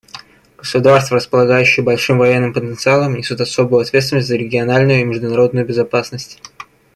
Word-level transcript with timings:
Государства, 0.57 1.17
располагающие 1.17 1.83
большим 1.83 2.17
военным 2.17 2.53
потенциалом, 2.55 3.13
несут 3.13 3.39
особую 3.39 3.81
ответственность 3.81 4.29
за 4.29 4.35
региональную 4.35 5.01
и 5.01 5.05
международную 5.05 5.63
безопасность. 5.63 6.41